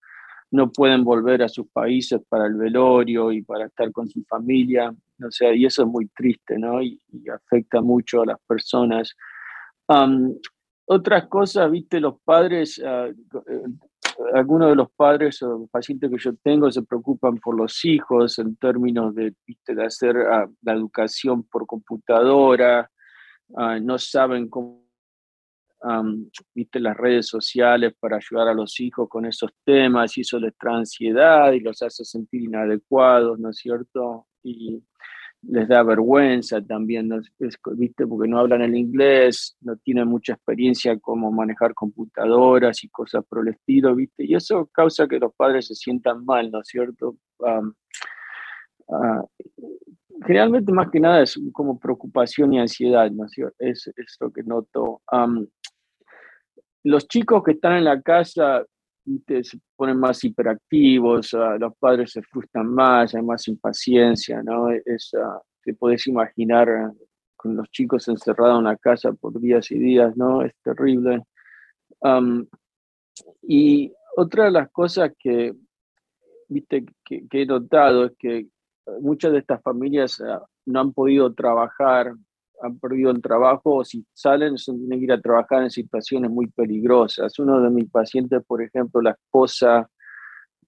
no 0.51 0.69
pueden 0.69 1.05
volver 1.05 1.41
a 1.41 1.47
sus 1.47 1.67
países 1.69 2.21
para 2.27 2.45
el 2.45 2.55
velorio 2.55 3.31
y 3.31 3.41
para 3.41 3.67
estar 3.67 3.89
con 3.93 4.09
su 4.09 4.21
familia. 4.25 4.93
O 5.25 5.31
sea, 5.31 5.55
y 5.55 5.65
eso 5.65 5.83
es 5.83 5.87
muy 5.87 6.07
triste, 6.09 6.59
¿no? 6.59 6.83
Y, 6.83 6.99
afecta 7.33 7.81
mucho 7.81 8.21
a 8.21 8.25
las 8.25 8.39
personas. 8.45 9.15
otras 10.85 11.27
cosas, 11.27 11.71
viste, 11.71 12.01
los 12.01 12.19
padres, 12.25 12.81
eh, 12.83 13.13
algunos 14.33 14.69
de 14.69 14.75
los 14.75 14.91
padres 14.91 15.41
o 15.43 15.67
pacientes 15.71 16.09
que 16.09 16.17
yo 16.17 16.35
tengo 16.43 16.71
se 16.71 16.83
preocupan 16.83 17.37
por 17.37 17.55
los 17.57 17.83
hijos 17.85 18.39
en 18.39 18.55
términos 18.55 19.13
de, 19.15 19.35
de 19.67 19.85
hacer 19.85 20.17
ah, 20.17 20.47
la 20.61 20.73
educación 20.73 21.43
por 21.43 21.65
computadora, 21.65 22.89
ah, 23.55 23.79
no 23.79 23.97
saben 23.97 24.49
cómo 24.49 24.81
viste 26.53 26.79
las 26.79 26.95
redes 26.95 27.27
sociales 27.27 27.95
para 27.99 28.17
ayudar 28.17 28.49
a 28.49 28.53
los 28.53 28.79
hijos 28.79 29.09
con 29.09 29.25
esos 29.25 29.51
temas 29.65 30.15
y 30.15 30.21
eso 30.21 30.39
les 30.39 30.55
trae 30.55 30.75
ansiedad 30.75 31.51
y 31.53 31.59
los 31.59 31.81
hace 31.81 32.05
sentir 32.05 32.43
inadecuados, 32.43 33.39
¿no 33.39 33.49
es 33.49 33.57
cierto? 33.57 34.27
Les 35.43 35.67
da 35.67 35.83
vergüenza 35.83 36.61
también, 36.61 37.07
¿no? 37.07 37.19
¿viste? 37.75 38.05
Porque 38.07 38.27
no 38.27 38.39
hablan 38.39 38.61
el 38.61 38.75
inglés, 38.75 39.57
no 39.61 39.75
tienen 39.77 40.07
mucha 40.07 40.33
experiencia 40.33 40.99
como 40.99 41.31
manejar 41.31 41.73
computadoras 41.73 42.83
y 42.83 42.89
cosas 42.89 43.25
por 43.25 43.39
el 43.39 43.53
estilo, 43.53 43.95
¿viste? 43.95 44.23
Y 44.25 44.35
eso 44.35 44.69
causa 44.71 45.07
que 45.07 45.19
los 45.19 45.33
padres 45.33 45.67
se 45.67 45.75
sientan 45.75 46.23
mal, 46.25 46.51
¿no 46.51 46.61
es 46.61 46.67
cierto? 46.67 47.17
Ah, 47.43 49.23
generalmente 50.25 50.71
más 50.71 50.89
que 50.91 50.99
nada 50.99 51.23
es 51.23 51.39
como 51.53 51.79
preocupación 51.79 52.53
y 52.53 52.59
ansiedad, 52.59 53.09
¿no 53.09 53.25
es 53.25 53.31
cierto? 53.31 53.55
Es, 53.59 53.87
es 53.95 54.17
lo 54.19 54.31
que 54.31 54.43
noto 54.43 55.01
los 56.83 57.07
chicos 57.07 57.43
que 57.43 57.51
están 57.51 57.77
en 57.77 57.85
la 57.85 58.01
casa 58.01 58.65
se 59.43 59.59
ponen 59.75 59.97
más 59.99 60.23
hiperactivos, 60.23 61.33
ah, 61.33 61.57
los 61.59 61.75
padres 61.77 62.11
se 62.11 62.21
frustran 62.21 62.67
más, 62.67 63.15
hay 63.15 63.21
más 63.21 63.47
impaciencia, 63.47 64.41
¿no? 64.43 64.69
Es, 64.69 65.11
uh, 65.13 65.39
te 65.63 65.73
puedes 65.73 66.05
imaginar 66.07 66.69
ah, 66.69 66.93
con 67.35 67.55
los 67.55 67.69
chicos 67.69 68.07
encerrados 68.07 68.59
en 68.59 68.65
la 68.65 68.77
casa 68.77 69.13
por 69.13 69.39
días 69.39 69.71
y 69.71 69.79
días, 69.79 70.15
¿no? 70.15 70.43
Es 70.43 70.53
terrible. 70.63 71.23
y 73.41 73.93
otra 74.15 74.45
de 74.45 74.51
las 74.51 74.71
cosas 74.71 75.11
que, 75.17 75.53
viste, 76.47 76.85
que, 77.03 77.25
he 77.31 77.45
notado 77.45 78.05
es 78.05 78.13
que 78.17 78.47
muchas 78.99 79.31
de 79.31 79.39
estas 79.39 79.61
familias 79.61 80.21
no 80.65 80.79
han 80.79 80.93
podido 80.93 81.33
trabajar 81.33 82.13
han 82.61 82.79
perdido 82.79 83.11
el 83.11 83.21
trabajo 83.21 83.75
o 83.75 83.83
si 83.83 84.05
salen 84.13 84.55
tienen 84.55 84.99
que 84.99 85.05
ir 85.05 85.11
a 85.11 85.21
trabajar 85.21 85.63
en 85.63 85.69
situaciones 85.69 86.29
muy 86.29 86.47
peligrosas. 86.47 87.37
Uno 87.39 87.61
de 87.61 87.69
mis 87.69 87.89
pacientes, 87.89 88.43
por 88.45 88.61
ejemplo, 88.61 89.01
la 89.01 89.11
esposa 89.11 89.89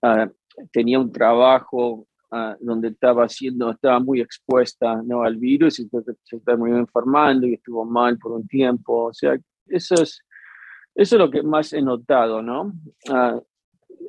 ah, 0.02 0.28
tenía 0.72 1.00
un 1.00 1.12
trabajo 1.12 2.08
ah, 2.32 2.56
donde 2.60 2.90
estaba 2.90 3.26
haciendo, 3.26 3.72
estaba 3.72 4.00
muy 4.00 4.22
expuesta 4.22 5.02
¿no? 5.04 5.24
al 5.24 5.38
virus 5.38 5.80
y 5.80 5.90
se 6.24 6.40
terminó 6.40 6.78
enfermando 6.78 7.48
y 7.48 7.56
estuvo 7.56 7.86
mal 7.86 8.18
por 8.18 8.34
un 8.34 8.48
tiempo. 8.48 9.06
O 9.06 9.14
sea, 9.14 9.38
eso 9.68 9.96
es, 9.96 10.22
eso 10.96 11.16
es 11.16 11.20
lo 11.20 11.30
que 11.30 11.44
más 11.44 11.74
he 11.74 11.82
notado, 11.82 12.42
¿no? 12.42 12.74
Ah, 13.10 13.40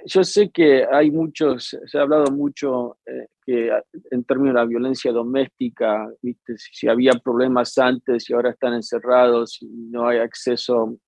yo 0.07 0.25
sé 0.25 0.51
que 0.51 0.85
hay 0.85 1.11
muchos, 1.11 1.77
se 1.87 1.99
ha 1.99 2.03
hablado 2.03 2.31
mucho 2.31 2.99
eh, 3.07 3.29
que 3.45 3.71
en 4.11 4.25
términos 4.25 4.55
de 4.55 4.61
la 4.61 4.67
violencia 4.67 5.13
doméstica, 5.13 6.09
¿viste? 6.23 6.55
Si, 6.57 6.89
había 6.89 7.13
problemas 7.13 7.77
antes 7.79 8.29
y 8.29 8.33
ahora 8.33 8.51
están 8.51 8.75
encerrados 8.75 9.59
y 9.61 9.67
no 9.67 10.09
hay 10.09 10.19
acceso 10.19 10.99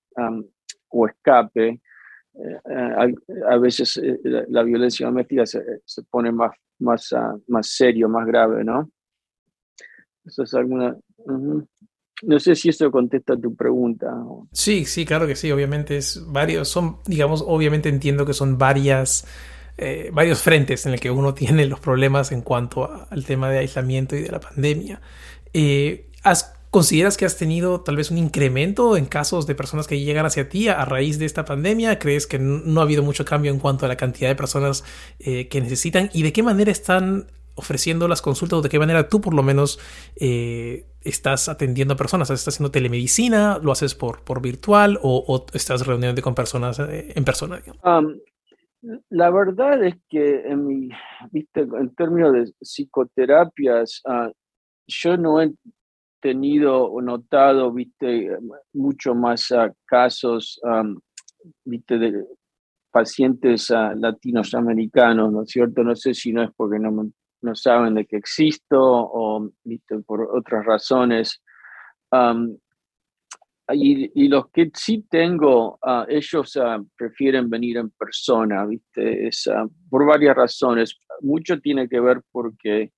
o 0.89 1.07
escape, 1.07 1.69
eh, 1.69 2.59
eh, 2.69 3.11
a, 3.47 3.57
veces 3.57 3.99
la, 4.23 4.63
violencia 4.63 5.07
doméstica 5.07 5.45
se, 5.45 5.63
se 5.85 6.03
pone 6.03 6.31
más, 6.31 6.51
más, 6.79 7.11
uh, 7.11 7.41
más 7.47 7.67
serio, 7.67 8.07
más 8.09 8.25
grave, 8.27 8.63
¿no? 8.63 8.89
Eso 10.25 10.43
es 10.43 10.53
alguna... 10.53 10.97
No 12.23 12.39
sé 12.39 12.55
si 12.55 12.69
eso 12.69 12.89
contesta 12.89 13.39
tu 13.39 13.55
pregunta. 13.55 14.07
Sí, 14.51 14.85
sí, 14.85 15.05
claro 15.05 15.27
que 15.27 15.35
sí. 15.35 15.51
Obviamente 15.51 15.97
es 15.97 16.23
varios, 16.27 16.67
son, 16.67 16.97
digamos, 17.05 17.43
obviamente 17.45 17.89
entiendo 17.89 18.25
que 18.25 18.33
son 18.33 18.57
varias, 18.57 19.27
eh, 19.77 20.09
varios 20.11 20.41
frentes 20.41 20.85
en 20.85 20.93
el 20.93 20.99
que 20.99 21.11
uno 21.11 21.33
tiene 21.35 21.65
los 21.65 21.79
problemas 21.79 22.31
en 22.31 22.41
cuanto 22.41 22.89
al 23.09 23.25
tema 23.25 23.49
de 23.49 23.59
aislamiento 23.59 24.15
y 24.15 24.21
de 24.21 24.31
la 24.31 24.39
pandemia. 24.39 25.01
Eh, 25.53 26.09
¿Consideras 26.69 27.15
que 27.15 27.25
has 27.25 27.37
tenido 27.37 27.81
tal 27.81 27.95
vez 27.95 28.11
un 28.11 28.17
incremento 28.17 28.97
en 28.97 29.05
casos 29.05 29.47
de 29.47 29.55
personas 29.55 29.87
que 29.87 29.99
llegan 30.01 30.25
hacia 30.25 30.49
ti 30.49 30.67
a, 30.67 30.83
raíz 30.83 31.17
de 31.17 31.25
esta 31.25 31.45
pandemia? 31.45 31.97
¿Crees 31.97 32.27
que 32.27 32.39
no 32.39 32.81
ha 32.81 32.83
habido 32.83 33.03
mucho 33.03 33.23
cambio 33.23 33.51
en 33.51 33.59
cuanto 33.59 33.85
a 33.85 33.89
la 33.89 33.95
cantidad 33.95 34.29
de 34.29 34.35
personas 34.35 34.83
eh, 35.19 35.47
que 35.47 35.61
necesitan? 35.61 36.09
¿Y 36.13 36.23
de 36.23 36.33
qué 36.33 36.43
manera 36.43 36.69
están 36.69 37.31
ofreciendo 37.57 38.07
las 38.07 38.21
consultas 38.21 38.59
o 38.59 38.61
de 38.61 38.69
qué 38.69 38.79
manera 38.79 39.09
tú 39.09 39.19
por 39.19 39.33
lo 39.33 39.43
menos 39.43 39.79
eh, 40.15 40.85
estás 41.01 41.49
atendiendo 41.49 41.95
a 41.95 41.97
personas? 41.97 42.29
¿Estás 42.29 42.55
haciendo 42.55 42.71
telemedicina? 42.71 43.59
¿Lo 43.61 43.71
haces 43.71 43.95
por, 43.95 44.23
por 44.23 44.41
virtual 44.41 44.99
o, 45.01 45.45
estás 45.53 45.85
reuniéndote 45.85 46.21
con 46.21 46.35
personas 46.35 46.79
eh, 46.79 47.13
en 47.15 47.25
persona? 47.25 47.61
la 49.09 49.31
verdad 49.31 49.83
es 49.83 49.95
que 50.07 50.41
en, 50.47 50.65
mi, 50.65 50.89
¿viste? 51.31 51.61
en 51.61 51.93
términos 51.95 52.31
de 52.31 52.53
psicoterapias, 52.61 54.01
ah, 54.05 54.31
yo 54.85 55.17
no 55.17 55.41
he 55.41 55.51
tenido 56.21 56.85
o 56.85 57.01
notado 57.01 57.73
¿viste? 57.73 58.29
mucho 58.73 59.13
más 59.13 59.51
casos 59.85 60.61
¿viste? 61.65 61.97
de 61.97 62.23
pacientes 62.97 63.69
uh, 63.69 63.93
latinoamericanos, 63.95 65.31
¿no 65.31 65.43
es 65.43 65.49
cierto? 65.49 65.83
No 65.83 65.95
sé 65.95 66.15
si 66.15 66.33
no 66.33 66.41
es 66.41 66.49
porque 66.55 66.79
no 66.79 66.91
me 66.91 67.11
no 67.41 67.55
saben 67.55 67.95
de 67.95 68.05
que 68.05 68.17
existo 68.17 68.79
o 68.81 69.49
¿viste? 69.63 69.99
por 69.99 70.29
otras 70.35 70.65
razones. 70.65 71.41
y, 73.73 74.27
los 74.27 74.49
que 74.49 74.71
sí 74.73 75.05
tengo, 75.09 75.77
ah, 75.81 76.05
ellos 76.09 76.57
ah, 76.57 76.81
prefieren 76.97 77.49
venir 77.49 77.77
en 77.77 77.89
persona, 77.91 78.65
¿viste? 78.65 79.29
Ah, 79.53 79.67
por 79.89 80.05
varias 80.05 80.35
razones. 80.35 80.99
Mucho 81.21 81.59
tiene 81.59 81.87
que 81.89 81.99
ver 81.99 82.21
porque, 82.31 82.93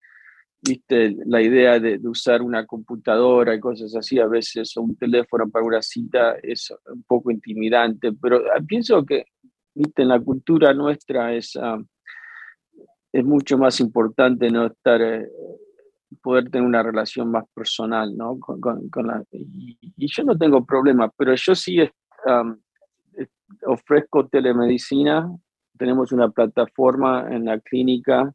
¿viste? 0.62 1.16
La 1.26 1.42
idea 1.42 1.80
de, 1.80 2.00
usar 2.08 2.42
una 2.42 2.66
computadora 2.66 3.56
y 3.56 3.60
cosas 3.60 3.96
así, 3.96 4.20
a 4.20 4.28
veces 4.28 4.76
o 4.78 4.82
un 4.82 4.96
teléfono 4.96 5.50
para 5.50 5.66
una 5.66 5.82
cita 5.82 6.38
es 6.42 6.72
un 6.88 7.04
poco 7.04 7.32
intimidante, 7.32 8.12
pero 8.14 8.44
pienso 8.68 9.06
que, 9.06 9.26
¿viste? 9.74 10.04
En 10.04 10.10
la 10.10 10.20
cultura 10.20 10.74
nuestra 10.74 11.34
es 11.34 11.58
es 13.12 13.26
mucho 13.26 13.58
más 13.58 13.80
importante 13.80 14.50
no 14.50 14.68
estar, 14.68 15.02
eh, 15.02 15.28
poder 16.22 16.50
tener 16.50 16.68
una 16.68 16.84
relación 16.84 17.32
más 17.32 17.46
personal, 17.54 18.16
¿no? 18.16 18.40
Con, 18.40 19.08
la, 19.08 19.24
y, 19.32 19.78
yo 19.98 20.24
no 20.24 20.38
tengo 20.38 20.66
problema, 20.66 21.12
pero 21.18 21.34
yo 21.36 21.56
sí 21.56 21.80
ofrezco 23.66 24.28
telemedicina 24.28 25.30
tenemos 25.80 26.12
una 26.12 26.30
plataforma 26.30 27.26
en 27.32 27.46
la 27.46 27.60
clínica 27.60 28.32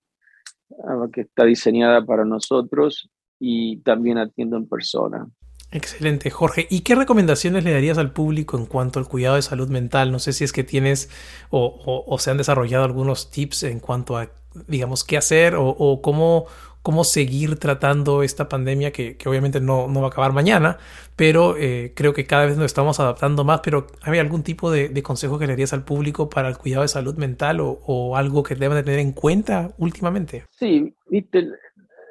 ah, 0.89 1.07
que 1.13 1.21
está 1.21 1.45
diseñada 1.45 2.05
para 2.05 2.25
nosotros 2.25 3.09
y 3.39 3.81
también 3.83 4.19
atiendo 4.19 4.57
en 4.57 4.67
persona. 4.67 5.29
Excelente, 5.71 6.31
Jorge. 6.31 6.67
¿Y 6.71 6.81
qué 6.81 6.95
recomendaciones 6.95 7.65
le 7.65 7.73
darías 7.73 7.99
al 7.99 8.13
público 8.13 8.57
en 8.57 8.67
cuanto 8.67 8.99
al 8.99 9.09
cuidado 9.09 9.37
de 9.37 9.43
salud 9.43 9.69
mental? 9.69 10.11
No 10.13 10.19
sé 10.21 10.33
si 10.33 10.45
es 10.45 10.53
que 10.53 10.65
tienes 10.65 11.11
o, 11.51 12.17
se 12.19 12.31
han 12.31 12.39
desarrollado 12.39 12.85
algunos 12.85 13.31
tips 13.31 13.65
en 13.65 13.81
cuanto 13.81 14.17
a, 14.17 14.31
digamos, 14.67 15.05
qué 15.05 15.17
hacer 15.17 15.55
o, 15.57 16.01
cómo, 16.03 16.47
cómo 16.83 17.05
seguir 17.05 17.59
tratando 17.59 18.23
esta 18.23 18.49
pandemia 18.49 18.93
que, 18.93 19.17
obviamente 19.27 19.61
no, 19.61 19.93
va 19.93 20.05
a 20.05 20.09
acabar 20.09 20.33
mañana, 20.33 20.79
pero 21.17 21.57
eh, 21.57 21.93
creo 21.95 22.13
que 22.13 22.27
cada 22.27 22.47
vez 22.47 22.57
nos 22.57 22.67
estamos 22.67 23.01
adaptando 23.01 23.45
más. 23.45 23.61
Pero 23.63 23.87
¿hay 24.03 24.19
algún 24.19 24.43
tipo 24.43 24.71
de, 24.71 25.03
consejo 25.03 25.39
que 25.39 25.47
le 25.47 25.53
darías 25.53 25.73
al 25.73 25.85
público 25.85 26.29
para 26.29 26.49
el 26.49 26.59
cuidado 26.59 26.83
de 26.83 26.89
salud 26.89 27.17
mental 27.17 27.59
o, 27.61 28.17
algo 28.17 28.43
que 28.43 28.55
deben 28.55 28.77
de 28.77 28.83
tener 28.83 29.01
en 29.01 29.13
cuenta 29.13 29.73
últimamente? 29.79 30.45
Sí, 30.51 30.95
viste, 31.09 31.49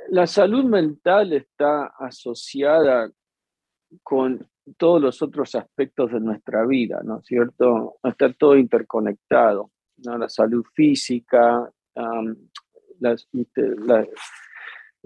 la 0.10 0.28
salud 0.28 0.64
mental 0.66 1.34
está 1.34 1.94
asociada 1.98 3.10
con 4.02 4.48
todos 4.78 5.02
los 5.02 5.22
otros 5.22 5.56
aspectos 5.56 6.12
de 6.12 6.20
nuestra 6.20 6.66
vida, 6.66 7.02
¿no 7.04 7.20
es 7.20 7.26
cierto? 7.26 7.96
Está 8.04 8.32
todo 8.34 8.56
interconectado, 8.56 9.72
¿no? 10.06 10.18
La 10.18 10.30
salud 10.30 10.64
física, 10.74 11.70
la, 11.96 13.16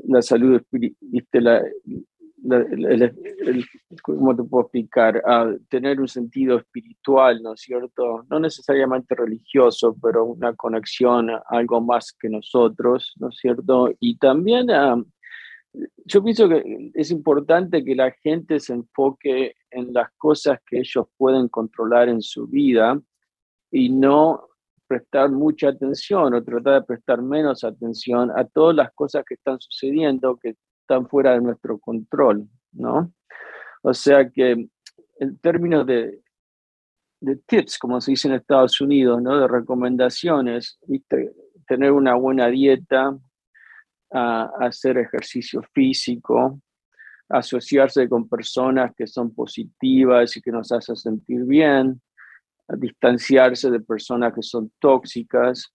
la, 0.05 0.21
salud, 0.21 0.61
¿viste? 0.71 1.41
La, 1.41 1.63
¿cómo 4.03 4.35
te 4.35 4.43
puedo 4.43 4.63
explicar? 4.63 5.23
Tener 5.69 5.99
un 5.99 6.07
sentido 6.07 6.57
espiritual, 6.57 7.41
¿no 7.41 7.53
es 7.53 7.61
cierto? 7.61 8.25
No 8.29 8.39
necesariamente 8.39 9.15
religioso, 9.15 9.95
pero 10.01 10.25
una 10.25 10.55
conexión 10.55 11.29
a 11.29 11.43
algo 11.49 11.81
más 11.81 12.13
que 12.13 12.29
nosotros, 12.29 13.13
¿no 13.19 13.29
es 13.29 13.37
cierto? 13.37 13.93
Y 13.99 14.17
también 14.17 14.67
yo 16.05 16.23
pienso 16.23 16.47
que 16.49 16.91
es 16.93 17.11
importante 17.11 17.83
que 17.83 17.95
la 17.95 18.11
gente 18.11 18.59
se 18.59 18.73
enfoque 18.73 19.55
en 19.69 19.93
las 19.93 20.11
cosas 20.17 20.59
que 20.65 20.79
ellos 20.79 21.07
pueden 21.17 21.49
controlar 21.49 22.09
en 22.09 22.21
su 22.21 22.47
vida 22.47 22.99
y 23.71 23.89
no 23.89 24.47
prestar 24.87 25.29
mucha 25.29 25.69
atención 25.69 26.33
o 26.33 26.43
tratar 26.43 26.81
de 26.81 26.87
prestar 26.87 27.21
menos 27.21 27.63
atención 27.63 28.31
a 28.35 28.45
todas 28.45 28.75
las 28.75 28.91
cosas 28.93 29.23
que 29.25 29.35
están 29.35 29.59
sucediendo 29.59 30.37
que 30.37 30.55
están 30.81 31.07
fuera 31.07 31.33
de 31.33 31.41
nuestro 31.41 31.77
control, 31.79 32.47
¿no? 32.71 33.11
O 33.83 33.93
sea 33.93 34.29
que 34.29 34.69
en 35.19 35.37
términos 35.39 35.85
de, 35.85 36.21
de 37.19 37.35
tips, 37.35 37.77
como 37.77 37.99
se 37.99 38.11
dice 38.11 38.27
en 38.27 38.35
Estados 38.35 38.79
Unidos, 38.81 39.21
¿no? 39.21 39.39
De 39.39 39.47
recomendaciones, 39.47 40.79
tener 41.67 41.91
una 41.91 42.15
buena 42.15 42.47
dieta, 42.47 43.17
hacer 44.09 44.97
ejercicio 44.97 45.61
físico, 45.73 46.61
asociarse 47.29 48.07
con 48.07 48.29
personas 48.29 48.93
que 48.95 49.05
son 49.05 49.33
positivas 49.33 50.37
y 50.37 50.41
que 50.41 50.51
nos 50.51 50.71
hacen 50.71 50.95
sentir 50.95 51.43
bien, 51.43 52.01
a 52.67 52.75
distanciarse 52.75 53.71
de 53.71 53.79
personas 53.79 54.33
que 54.33 54.41
son 54.41 54.71
tóxicas, 54.79 55.73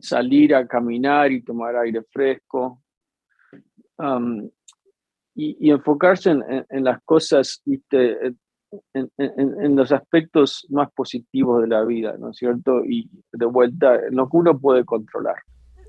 salir 0.00 0.54
a 0.54 0.66
caminar 0.66 1.32
y 1.32 1.42
tomar 1.42 1.76
aire 1.76 2.02
fresco, 2.10 2.82
y, 5.36 5.70
enfocarse 5.70 6.30
en, 6.30 6.84
las 6.84 7.02
cosas 7.02 7.60
¿viste? 7.64 8.34
en, 8.92 9.76
los 9.76 9.92
aspectos 9.92 10.66
más 10.70 10.90
positivos 10.92 11.62
de 11.62 11.68
la 11.68 11.84
vida, 11.84 12.16
¿no 12.18 12.30
es 12.30 12.36
cierto? 12.36 12.84
Y 12.84 13.10
de 13.32 13.46
vuelta, 13.46 13.96
en 13.96 14.16
lo 14.16 14.28
que 14.28 14.36
uno 14.36 14.58
puede 14.58 14.84
controlar. 14.84 15.36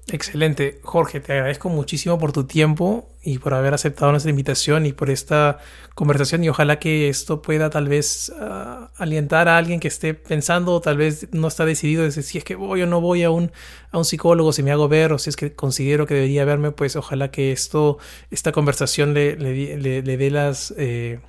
Excelente. 0.07 0.79
Jorge, 0.83 1.19
te 1.19 1.33
agradezco 1.33 1.67
muchísimo 1.69 2.19
por 2.19 2.31
tu 2.31 2.45
tiempo 2.45 3.09
y 3.23 3.39
por 3.39 3.55
haber 3.55 3.73
aceptado 3.73 4.11
nuestra 4.11 4.29
invitación 4.29 4.85
y 4.85 4.93
por 4.93 5.09
esta 5.09 5.57
conversación 5.95 6.43
y 6.43 6.49
ojalá 6.49 6.77
que 6.77 7.09
esto 7.09 7.41
pueda 7.41 7.71
tal 7.71 7.87
vez 7.87 8.31
ah, 8.39 8.91
alientar 8.97 9.47
a 9.47 9.57
alguien 9.57 9.79
que 9.79 9.87
esté 9.87 10.13
pensando 10.13 10.73
o 10.73 10.81
tal 10.81 10.97
vez 10.97 11.33
no 11.33 11.47
está 11.47 11.65
decidido 11.65 12.03
de 12.03 12.11
si 12.11 12.37
es 12.37 12.43
que 12.43 12.53
voy 12.53 12.83
o 12.83 12.85
no 12.85 13.01
voy 13.01 13.23
a 13.23 13.31
un, 13.31 13.51
a 13.89 13.97
un 13.97 14.05
psicólogo, 14.05 14.53
si 14.53 14.61
me 14.61 14.71
hago 14.71 14.87
ver 14.87 15.11
o 15.11 15.17
si 15.17 15.31
es 15.31 15.35
que 15.35 15.55
considero 15.55 16.05
que 16.05 16.13
debería 16.13 16.45
verme, 16.45 16.71
pues 16.71 16.95
ojalá 16.95 17.31
que 17.31 17.51
esto, 17.51 17.97
esta 18.29 18.51
conversación 18.51 19.15
le, 19.15 19.35
le, 19.35 20.03
le, 20.03 20.17
dé 20.17 20.29
las... 20.29 20.71
Eh, 20.77 21.19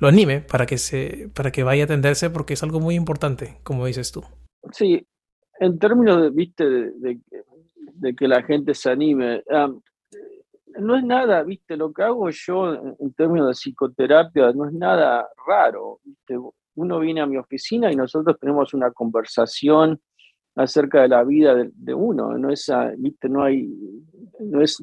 lo 0.00 0.08
anime 0.08 0.40
para 0.40 0.66
que, 0.66 0.78
se, 0.78 1.30
para 1.32 1.52
que 1.52 1.62
vaya 1.62 1.84
a 1.84 1.86
atenderse 1.86 2.28
porque 2.28 2.54
es 2.54 2.62
algo 2.62 2.80
muy 2.80 2.96
importante, 2.96 3.56
como 3.62 3.86
dices 3.86 4.10
tú. 4.10 4.24
Sí, 4.72 5.06
en 5.60 5.78
términos 5.78 6.20
de, 6.20 6.30
viste, 6.30 6.64
de, 6.64 7.20
que 8.16 8.28
la 8.28 8.42
gente 8.42 8.74
se 8.74 8.90
anime, 8.90 9.42
no 10.78 10.96
es 10.96 11.04
nada, 11.04 11.42
viste, 11.42 11.76
lo 11.76 11.92
que 11.92 12.02
hago 12.02 12.30
yo 12.30 12.74
en 12.74 13.12
términos 13.14 13.48
de 13.48 13.52
psicoterapia 13.52 14.52
no 14.52 14.66
es 14.66 14.72
nada 14.72 15.28
raro. 15.46 16.00
¿viste? 16.02 16.38
Uno 16.74 16.98
viene 16.98 17.20
a 17.20 17.26
mi 17.26 17.36
oficina 17.36 17.92
y 17.92 17.96
nosotros 17.96 18.38
tenemos 18.40 18.72
una 18.74 18.90
conversación 18.90 20.00
acerca 20.54 21.02
de 21.02 21.08
la 21.08 21.24
vida 21.24 21.54
de, 21.54 21.94
uno, 21.94 22.36
no 22.36 22.50
es, 22.50 22.70
viste, 22.98 23.28
no 23.28 23.42
hay, 23.42 23.68
no 24.40 24.60
es 24.60 24.82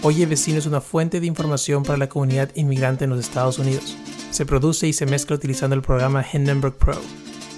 Oye 0.00 0.24
Vecino 0.24 0.60
es 0.60 0.66
una 0.66 0.80
fuente 0.80 1.20
de 1.20 1.26
información 1.26 1.82
para 1.82 1.98
la 1.98 2.08
comunidad 2.08 2.48
inmigrante 2.54 3.04
en 3.04 3.10
los 3.10 3.20
Estados 3.20 3.58
Unidos. 3.58 3.98
Se 4.30 4.46
produce 4.46 4.88
y 4.88 4.94
se 4.94 5.04
mezcla 5.04 5.36
utilizando 5.36 5.76
el 5.76 5.82
programa 5.82 6.24
Hindenburg 6.32 6.78
Pro. 6.78 6.98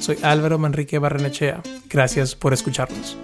Soy 0.01 0.19
Álvaro 0.23 0.59
Manrique 0.59 0.99
Barrenechea. 0.99 1.63
Gracias 1.89 2.35
por 2.35 2.53
escucharnos. 2.53 3.17